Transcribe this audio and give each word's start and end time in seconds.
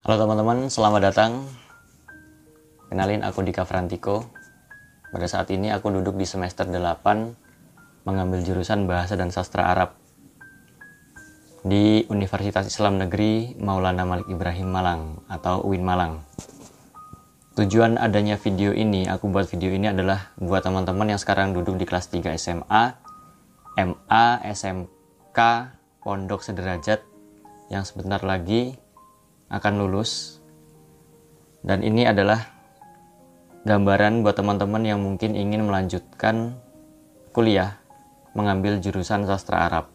Halo 0.00 0.24
teman-teman, 0.24 0.72
selamat 0.72 1.12
datang. 1.12 1.44
Kenalin 2.88 3.20
aku 3.20 3.44
Dika 3.44 3.68
Frantiko. 3.68 4.24
Pada 5.12 5.28
saat 5.28 5.52
ini 5.52 5.68
aku 5.68 5.92
duduk 5.92 6.16
di 6.16 6.24
semester 6.24 6.64
8 6.64 8.08
mengambil 8.08 8.40
jurusan 8.40 8.88
Bahasa 8.88 9.12
dan 9.20 9.28
Sastra 9.28 9.68
Arab 9.68 10.00
di 11.68 12.08
Universitas 12.08 12.64
Islam 12.64 12.96
Negeri 12.96 13.60
Maulana 13.60 14.08
Malik 14.08 14.24
Ibrahim 14.32 14.72
Malang 14.72 15.02
atau 15.28 15.68
UIN 15.68 15.84
Malang. 15.84 16.24
Tujuan 17.60 18.00
adanya 18.00 18.40
video 18.40 18.72
ini, 18.72 19.04
aku 19.04 19.28
buat 19.28 19.52
video 19.52 19.68
ini 19.68 19.92
adalah 19.92 20.32
buat 20.40 20.64
teman-teman 20.64 21.12
yang 21.12 21.20
sekarang 21.20 21.52
duduk 21.52 21.76
di 21.76 21.84
kelas 21.84 22.08
3 22.08 22.40
SMA, 22.40 22.84
MA, 23.76 24.26
SMK, 24.48 25.38
Pondok 26.00 26.40
Sederajat 26.40 27.04
yang 27.68 27.84
sebentar 27.84 28.24
lagi 28.24 28.80
akan 29.50 29.72
lulus. 29.82 30.40
Dan 31.60 31.84
ini 31.84 32.08
adalah 32.08 32.40
gambaran 33.68 34.24
buat 34.24 34.38
teman-teman 34.38 34.80
yang 34.86 35.02
mungkin 35.04 35.36
ingin 35.36 35.68
melanjutkan 35.68 36.56
kuliah 37.36 37.76
mengambil 38.32 38.80
jurusan 38.80 39.28
sastra 39.28 39.68
Arab. 39.68 39.92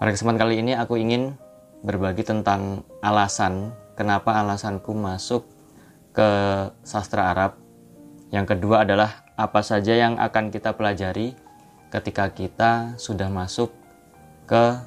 Pada 0.00 0.10
kesempatan 0.10 0.40
kali 0.40 0.54
ini 0.64 0.72
aku 0.72 0.96
ingin 0.96 1.36
berbagi 1.84 2.24
tentang 2.24 2.86
alasan 3.04 3.74
kenapa 3.98 4.40
alasanku 4.40 4.94
masuk 4.94 5.44
ke 6.14 6.28
sastra 6.86 7.34
Arab. 7.34 7.58
Yang 8.32 8.56
kedua 8.56 8.86
adalah 8.88 9.26
apa 9.36 9.60
saja 9.60 9.92
yang 9.92 10.16
akan 10.16 10.48
kita 10.48 10.72
pelajari 10.72 11.36
ketika 11.92 12.32
kita 12.32 12.96
sudah 12.96 13.28
masuk 13.28 13.68
ke 14.48 14.80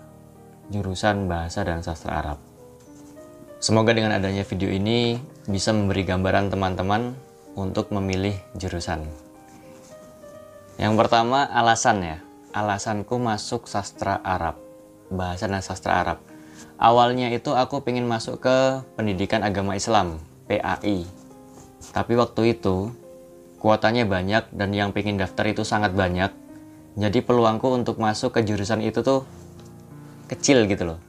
jurusan 0.74 1.30
bahasa 1.30 1.62
dan 1.62 1.86
sastra 1.86 2.18
Arab. 2.18 2.45
Semoga 3.66 3.98
dengan 3.98 4.14
adanya 4.14 4.46
video 4.46 4.70
ini 4.70 5.18
bisa 5.50 5.74
memberi 5.74 6.06
gambaran 6.06 6.54
teman-teman 6.54 7.18
untuk 7.58 7.90
memilih 7.90 8.38
jurusan. 8.54 9.10
Yang 10.78 10.94
pertama 11.02 11.50
alasannya, 11.50 12.22
alasanku 12.54 13.18
masuk 13.18 13.66
sastra 13.66 14.22
Arab 14.22 14.62
bahasa 15.10 15.50
dan 15.50 15.66
sastra 15.66 15.98
Arab. 15.98 16.22
Awalnya 16.78 17.34
itu 17.34 17.58
aku 17.58 17.82
pengen 17.82 18.06
masuk 18.06 18.46
ke 18.46 18.86
pendidikan 19.02 19.42
agama 19.42 19.74
Islam, 19.74 20.22
PAI. 20.46 21.10
Tapi 21.90 22.14
waktu 22.22 22.54
itu 22.54 22.94
kuotanya 23.58 24.06
banyak 24.06 24.46
dan 24.54 24.78
yang 24.78 24.94
pengen 24.94 25.18
daftar 25.18 25.50
itu 25.50 25.66
sangat 25.66 25.98
banyak. 25.98 26.30
Jadi 27.02 27.18
peluangku 27.26 27.66
untuk 27.74 27.98
masuk 27.98 28.30
ke 28.38 28.46
jurusan 28.46 28.86
itu 28.86 29.02
tuh 29.02 29.26
kecil 30.30 30.70
gitu 30.70 30.94
loh. 30.94 31.05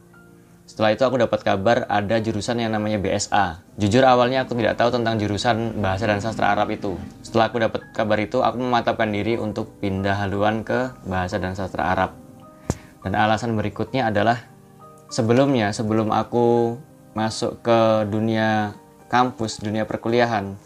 Setelah 0.67 0.99
itu 0.99 1.03
aku 1.07 1.17
dapat 1.23 1.41
kabar 1.47 1.87
ada 1.87 2.19
jurusan 2.19 2.59
yang 2.59 2.75
namanya 2.75 2.99
BSA. 2.99 3.63
Jujur 3.79 4.03
awalnya 4.03 4.43
aku 4.43 4.59
tidak 4.59 4.75
tahu 4.75 4.91
tentang 4.91 5.15
jurusan 5.23 5.79
bahasa 5.79 6.11
dan 6.11 6.19
sastra 6.19 6.51
Arab 6.59 6.75
itu. 6.75 6.99
Setelah 7.23 7.55
aku 7.55 7.59
dapat 7.63 7.81
kabar 7.95 8.19
itu, 8.19 8.43
aku 8.43 8.59
memantapkan 8.59 9.07
diri 9.15 9.39
untuk 9.39 9.79
pindah 9.79 10.19
haluan 10.27 10.67
ke 10.67 10.91
bahasa 11.07 11.39
dan 11.39 11.55
sastra 11.55 11.95
Arab. 11.95 12.19
Dan 13.07 13.15
alasan 13.15 13.55
berikutnya 13.55 14.11
adalah 14.11 14.43
sebelumnya, 15.07 15.71
sebelum 15.71 16.11
aku 16.11 16.75
masuk 17.15 17.63
ke 17.63 18.03
dunia 18.11 18.75
kampus, 19.07 19.63
dunia 19.63 19.87
perkuliahan, 19.87 20.59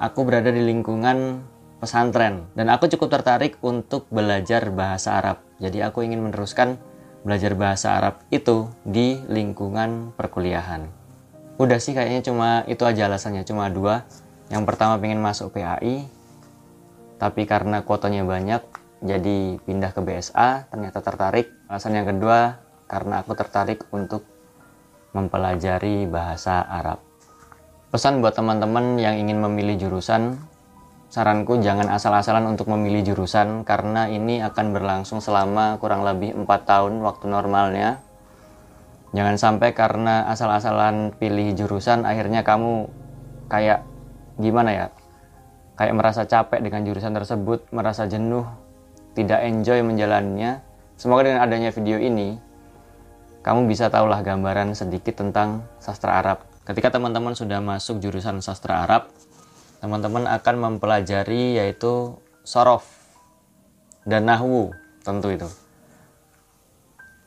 aku 0.00 0.24
berada 0.24 0.48
di 0.48 0.64
lingkungan 0.64 1.44
pesantren 1.76 2.48
dan 2.56 2.72
aku 2.72 2.88
cukup 2.88 3.20
tertarik 3.20 3.60
untuk 3.60 4.08
belajar 4.08 4.72
bahasa 4.72 5.20
Arab. 5.20 5.44
Jadi 5.60 5.84
aku 5.84 6.04
ingin 6.04 6.24
meneruskan 6.24 6.80
belajar 7.26 7.58
bahasa 7.58 7.98
Arab 7.98 8.22
itu 8.30 8.70
di 8.86 9.18
lingkungan 9.26 10.14
perkuliahan. 10.14 10.86
Udah 11.58 11.82
sih 11.82 11.90
kayaknya 11.90 12.22
cuma 12.22 12.62
itu 12.70 12.86
aja 12.86 13.10
alasannya, 13.10 13.42
cuma 13.42 13.66
dua. 13.66 14.06
Yang 14.46 14.62
pertama 14.62 14.94
pengen 15.02 15.18
masuk 15.18 15.58
PAI, 15.58 16.06
tapi 17.18 17.50
karena 17.50 17.82
kuotanya 17.82 18.22
banyak, 18.22 18.62
jadi 19.02 19.58
pindah 19.66 19.90
ke 19.90 20.00
BSA 20.00 20.70
ternyata 20.70 21.02
tertarik 21.02 21.52
alasan 21.68 21.98
yang 21.98 22.08
kedua 22.08 22.62
karena 22.86 23.20
aku 23.20 23.34
tertarik 23.34 23.82
untuk 23.90 24.24
mempelajari 25.12 26.08
bahasa 26.08 26.64
Arab 26.64 27.02
pesan 27.90 28.20
buat 28.20 28.34
teman-teman 28.34 28.98
yang 29.00 29.16
ingin 29.16 29.40
memilih 29.40 29.88
jurusan 29.88 30.36
saranku 31.12 31.58
jangan 31.62 31.86
asal-asalan 31.90 32.46
untuk 32.50 32.70
memilih 32.70 33.12
jurusan 33.12 33.62
karena 33.62 34.10
ini 34.10 34.42
akan 34.42 34.74
berlangsung 34.74 35.22
selama 35.22 35.78
kurang 35.78 36.02
lebih 36.02 36.34
4 36.34 36.46
tahun 36.66 36.98
waktu 37.02 37.24
normalnya 37.30 38.02
jangan 39.14 39.36
sampai 39.38 39.70
karena 39.72 40.26
asal-asalan 40.28 41.14
pilih 41.16 41.54
jurusan 41.54 42.02
akhirnya 42.04 42.42
kamu 42.42 42.90
kayak 43.46 43.86
gimana 44.36 44.70
ya 44.74 44.86
kayak 45.78 45.94
merasa 45.94 46.26
capek 46.26 46.60
dengan 46.60 46.82
jurusan 46.84 47.14
tersebut 47.14 47.70
merasa 47.70 48.04
jenuh 48.10 48.44
tidak 49.16 49.40
enjoy 49.48 49.80
menjalannya, 49.80 50.60
semoga 51.00 51.24
dengan 51.24 51.40
adanya 51.40 51.72
video 51.72 51.96
ini, 51.96 52.36
kamu 53.40 53.64
bisa 53.64 53.88
tahulah 53.88 54.20
gambaran 54.20 54.76
sedikit 54.76 55.24
tentang 55.24 55.64
sastra 55.80 56.20
Arab. 56.20 56.44
Ketika 56.68 56.92
teman-teman 56.92 57.32
sudah 57.32 57.64
masuk 57.64 57.96
jurusan 58.04 58.44
sastra 58.44 58.84
Arab, 58.84 59.08
teman-teman 59.80 60.24
akan 60.28 60.54
mempelajari 60.56 61.60
yaitu 61.60 62.16
sorof 62.42 62.86
dan 64.06 64.26
nahwu 64.26 64.72
tentu 65.02 65.34
itu. 65.34 65.48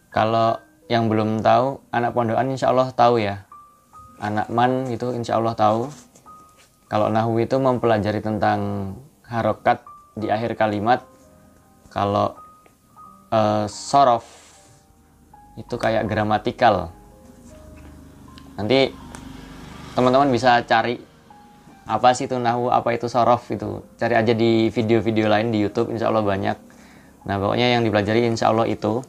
Kalau 0.10 0.58
yang 0.90 1.06
belum 1.06 1.46
tahu, 1.46 1.86
anak 1.94 2.18
pondokan 2.18 2.50
insya 2.50 2.74
Allah 2.74 2.90
tahu 2.90 3.22
ya. 3.22 3.46
Anak 4.20 4.50
man 4.50 4.90
itu 4.90 5.14
insya 5.14 5.38
Allah 5.38 5.54
tahu. 5.54 5.88
Kalau 6.90 7.14
nahwu 7.14 7.38
itu 7.46 7.62
mempelajari 7.62 8.20
tentang 8.20 8.92
harokat 9.30 9.86
di 10.18 10.34
akhir 10.34 10.58
kalimat 10.58 11.06
kalau 11.94 12.34
uh, 13.30 13.66
sorof 13.70 14.26
itu 15.58 15.76
kayak 15.76 16.08
gramatikal 16.10 16.90
nanti 18.58 18.92
teman-teman 19.94 20.32
bisa 20.32 20.64
cari 20.66 20.98
apa 21.90 22.14
sih 22.14 22.30
itu 22.30 22.38
nahu? 22.38 22.70
Apa 22.70 22.94
itu 22.94 23.10
sorof 23.10 23.50
itu 23.50 23.82
cari 23.98 24.14
aja 24.14 24.38
di 24.38 24.70
video-video 24.70 25.26
lain 25.26 25.50
di 25.50 25.66
YouTube 25.66 25.90
insya 25.90 26.14
Allah 26.14 26.22
banyak. 26.22 26.58
Nah 27.26 27.36
pokoknya 27.42 27.74
yang 27.74 27.82
dipelajari 27.82 28.30
insya 28.30 28.54
Allah 28.54 28.70
itu. 28.70 29.02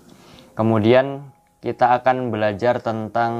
Kemudian 0.56 1.28
kita 1.60 2.00
akan 2.00 2.32
belajar 2.32 2.80
tentang 2.80 3.32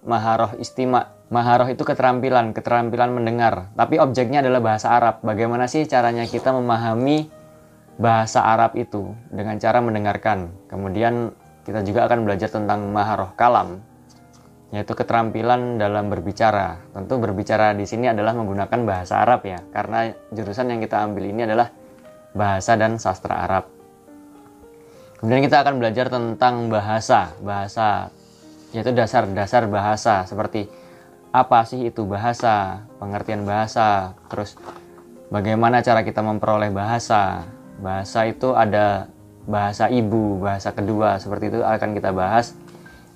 maharoh 0.00 0.56
istima. 0.56 1.12
Maharoh 1.28 1.68
itu 1.68 1.84
keterampilan 1.84 2.56
keterampilan 2.56 3.12
mendengar. 3.12 3.68
Tapi 3.76 4.00
objeknya 4.00 4.40
adalah 4.40 4.64
bahasa 4.64 4.96
Arab. 4.96 5.20
Bagaimana 5.20 5.68
sih 5.68 5.84
caranya 5.84 6.24
kita 6.24 6.56
memahami 6.56 7.28
bahasa 8.00 8.48
Arab 8.48 8.80
itu? 8.80 9.12
Dengan 9.28 9.60
cara 9.60 9.84
mendengarkan. 9.84 10.56
Kemudian 10.72 11.36
kita 11.66 11.82
juga 11.82 12.06
akan 12.06 12.22
belajar 12.22 12.46
tentang 12.46 12.94
maharoh 12.94 13.34
kalam, 13.34 13.82
yaitu 14.74 14.92
keterampilan 14.98 15.78
dalam 15.78 16.10
berbicara. 16.10 16.82
Tentu 16.90 17.22
berbicara 17.22 17.74
di 17.76 17.86
sini 17.86 18.10
adalah 18.10 18.34
menggunakan 18.34 18.80
bahasa 18.82 19.22
Arab 19.22 19.46
ya, 19.46 19.62
karena 19.70 20.10
jurusan 20.34 20.74
yang 20.74 20.80
kita 20.82 21.06
ambil 21.06 21.24
ini 21.26 21.46
adalah 21.46 21.70
bahasa 22.34 22.74
dan 22.74 22.98
sastra 22.98 23.46
Arab. 23.46 23.70
Kemudian 25.16 25.42
kita 25.46 25.64
akan 25.64 25.80
belajar 25.80 26.06
tentang 26.12 26.68
bahasa, 26.68 27.32
bahasa 27.40 28.12
yaitu 28.74 28.92
dasar-dasar 28.92 29.64
bahasa 29.70 30.26
seperti 30.28 30.68
apa 31.32 31.64
sih 31.64 31.88
itu 31.88 32.04
bahasa, 32.04 32.84
pengertian 33.00 33.48
bahasa, 33.48 34.12
terus 34.28 34.56
bagaimana 35.32 35.80
cara 35.80 36.04
kita 36.04 36.20
memperoleh 36.20 36.68
bahasa, 36.72 37.48
bahasa 37.80 38.28
itu 38.28 38.52
ada 38.52 39.08
bahasa 39.46 39.88
ibu, 39.88 40.42
bahasa 40.42 40.74
kedua, 40.74 41.16
seperti 41.16 41.54
itu 41.54 41.60
akan 41.62 41.90
kita 41.96 42.10
bahas. 42.12 42.52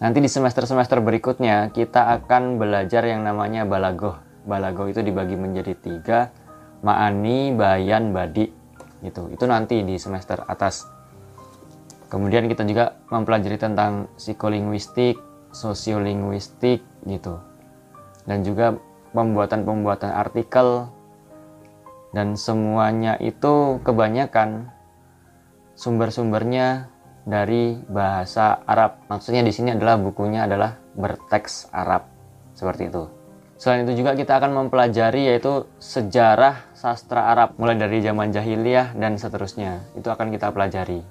Nanti 0.01 0.19
di 0.25 0.33
semester-semester 0.33 1.05
berikutnya 1.05 1.69
kita 1.77 2.09
akan 2.21 2.57
belajar 2.57 3.05
yang 3.05 3.21
namanya 3.21 3.69
balagoh. 3.69 4.17
Balagoh 4.49 4.89
itu 4.89 5.05
dibagi 5.05 5.37
menjadi 5.37 5.77
tiga, 5.77 6.33
ma'ani, 6.81 7.53
bayan, 7.53 8.17
badi. 8.17 8.49
Gitu. 9.05 9.29
Itu 9.29 9.45
nanti 9.45 9.85
di 9.85 10.01
semester 10.01 10.41
atas. 10.49 10.89
Kemudian 12.09 12.49
kita 12.49 12.65
juga 12.65 12.97
mempelajari 13.13 13.61
tentang 13.61 14.09
psikolinguistik, 14.17 15.21
sosiolinguistik 15.53 16.81
gitu. 17.05 17.37
Dan 18.25 18.41
juga 18.41 18.81
pembuatan-pembuatan 19.13 20.11
artikel, 20.17 20.89
dan 22.11 22.35
semuanya 22.35 23.15
itu 23.23 23.79
kebanyakan 23.87 24.71
sumber-sumbernya 25.79 26.91
dari 27.31 27.79
bahasa 27.87 28.59
Arab. 28.67 29.07
Maksudnya 29.07 29.47
di 29.47 29.55
sini 29.55 29.71
adalah 29.71 29.95
bukunya 29.95 30.51
adalah 30.51 30.75
berteks 30.99 31.71
Arab 31.71 32.11
seperti 32.59 32.91
itu. 32.91 33.07
Selain 33.61 33.87
itu 33.87 34.03
juga 34.03 34.19
kita 34.19 34.41
akan 34.41 34.67
mempelajari 34.67 35.31
yaitu 35.31 35.69
sejarah 35.79 36.75
sastra 36.75 37.31
Arab 37.31 37.55
mulai 37.61 37.79
dari 37.79 38.03
zaman 38.03 38.35
jahiliyah 38.35 38.99
dan 38.99 39.15
seterusnya. 39.15 39.85
Itu 39.95 40.11
akan 40.11 40.35
kita 40.35 40.51
pelajari. 40.51 41.05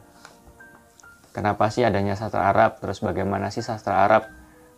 Kenapa 1.31 1.69
sih 1.71 1.85
adanya 1.85 2.19
sastra 2.19 2.49
Arab? 2.49 2.81
Terus 2.81 2.99
bagaimana 2.99 3.53
sih 3.53 3.61
sastra 3.61 4.01
Arab 4.03 4.27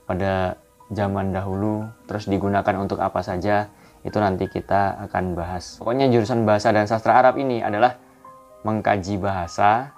pada 0.04 0.60
zaman 0.92 1.32
dahulu, 1.32 1.88
terus 2.06 2.28
digunakan 2.28 2.76
untuk 2.76 3.00
apa 3.00 3.24
saja, 3.24 3.72
itu 4.04 4.20
nanti 4.20 4.52
kita 4.52 5.00
akan 5.08 5.40
bahas. 5.40 5.80
Pokoknya 5.80 6.12
jurusan 6.12 6.44
bahasa 6.44 6.76
dan 6.76 6.92
sastra 6.92 7.24
Arab 7.24 7.40
ini 7.40 7.64
adalah 7.64 7.96
mengkaji 8.68 9.16
bahasa 9.16 9.96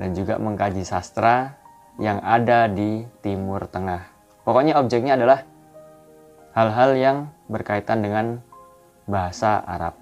dan 0.00 0.16
juga 0.16 0.40
mengkaji 0.40 0.80
sastra 0.80 1.60
yang 2.00 2.24
ada 2.24 2.64
di 2.72 3.04
Timur 3.20 3.68
Tengah. 3.68 4.08
Pokoknya 4.48 4.80
objeknya 4.80 5.20
adalah 5.20 5.44
hal-hal 6.56 6.96
yang 6.96 7.16
berkaitan 7.52 8.00
dengan 8.00 8.40
bahasa 9.04 9.60
Arab 9.60 10.00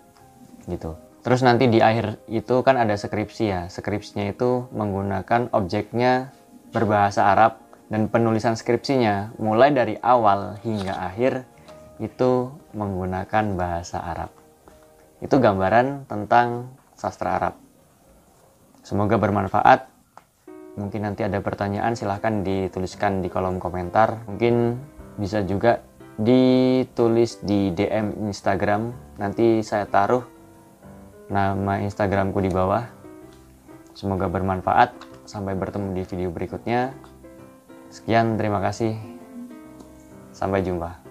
gitu. 0.71 0.95
Terus 1.27 1.43
nanti 1.43 1.67
di 1.67 1.83
akhir 1.83 2.23
itu 2.31 2.63
kan 2.63 2.79
ada 2.79 2.95
skripsi 2.95 3.45
ya. 3.51 3.61
Skripsinya 3.67 4.31
itu 4.31 4.71
menggunakan 4.71 5.51
objeknya 5.51 6.31
berbahasa 6.71 7.35
Arab 7.35 7.59
dan 7.91 8.07
penulisan 8.07 8.55
skripsinya 8.55 9.35
mulai 9.43 9.75
dari 9.75 9.99
awal 9.99 10.57
hingga 10.63 10.95
akhir 10.95 11.43
itu 11.99 12.55
menggunakan 12.73 13.59
bahasa 13.59 13.99
Arab. 13.99 14.31
Itu 15.19 15.43
gambaran 15.43 16.07
tentang 16.07 16.71
sastra 16.95 17.43
Arab. 17.43 17.68
Semoga 18.89 19.21
bermanfaat. 19.21 19.85
Mungkin 20.81 21.05
nanti 21.05 21.21
ada 21.21 21.45
pertanyaan 21.45 21.93
silahkan 21.93 22.41
dituliskan 22.41 23.21
di 23.21 23.29
kolom 23.29 23.61
komentar. 23.61 24.25
Mungkin 24.25 24.81
bisa 25.21 25.45
juga 25.45 25.85
ditulis 26.17 27.37
di 27.45 27.69
DM 27.77 28.33
Instagram. 28.33 28.89
Nanti 29.21 29.61
saya 29.61 29.85
taruh 29.85 30.25
nama 31.29 31.85
Instagramku 31.85 32.41
di 32.41 32.49
bawah. 32.49 32.89
Semoga 33.93 34.25
bermanfaat. 34.33 34.97
Sampai 35.29 35.53
bertemu 35.53 35.93
di 35.93 36.03
video 36.09 36.33
berikutnya. 36.33 36.97
Sekian, 37.93 38.41
terima 38.41 38.65
kasih. 38.65 38.97
Sampai 40.33 40.65
jumpa. 40.65 41.08